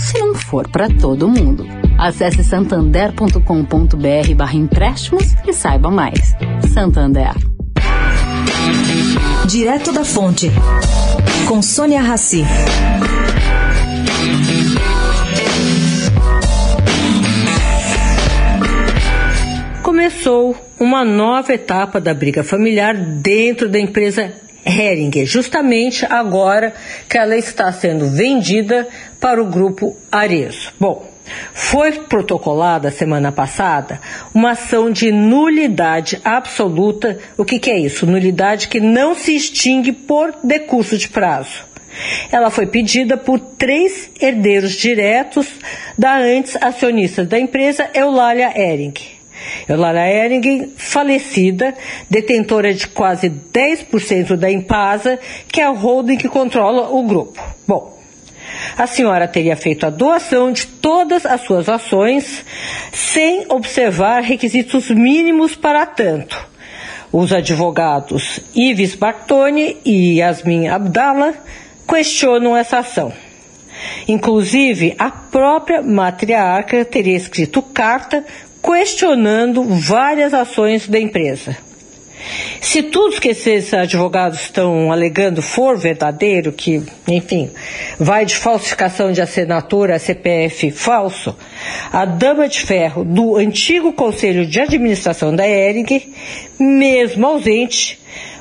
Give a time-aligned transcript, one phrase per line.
[0.00, 1.66] se não for para todo mundo.
[1.98, 6.34] Acesse santander.com.br barra empréstimos e saiba mais.
[6.72, 7.34] Santander.
[9.46, 10.50] Direto da Fonte,
[11.46, 12.44] com Sônia Rassi.
[19.82, 24.32] Começou uma nova etapa da briga familiar dentro da empresa
[24.64, 26.74] Heringer, justamente agora
[27.08, 28.88] que ela está sendo vendida
[29.20, 30.72] para o grupo Arezo.
[30.78, 31.10] Bom,
[31.52, 34.00] foi protocolada semana passada
[34.34, 37.18] uma ação de nulidade absoluta.
[37.36, 38.06] O que, que é isso?
[38.06, 41.70] Nulidade que não se extingue por decurso de prazo.
[42.30, 45.48] Ela foi pedida por três herdeiros diretos
[45.98, 49.19] da antes acionista da empresa, Eulália Ering.
[49.68, 51.74] Eulália Ering, falecida,
[52.08, 57.40] detentora de quase 10% da Impasa, que é a holding que controla o grupo.
[57.66, 58.00] Bom,
[58.76, 62.44] a senhora teria feito a doação de todas as suas ações
[62.92, 66.48] sem observar requisitos mínimos para tanto.
[67.12, 71.34] Os advogados Ives Bartoni e Yasmin Abdallah
[71.88, 73.12] questionam essa ação.
[74.06, 78.24] Inclusive, a própria matriarca teria escrito carta
[78.62, 81.56] questionando várias ações da empresa.
[82.60, 87.50] Se tudo que esses advogados estão alegando for verdadeiro, que, enfim,
[87.98, 91.34] vai de falsificação de assinatura a CPF falso,
[91.90, 96.12] a dama de ferro do antigo conselho de administração da Ering,
[96.58, 97.98] mesmo ausente,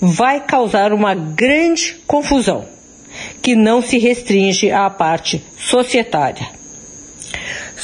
[0.00, 2.64] vai causar uma grande confusão,
[3.40, 6.59] que não se restringe à parte societária.